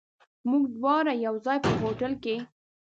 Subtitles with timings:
[0.49, 2.35] موږ دواړه یو ځای، په هوټل کې.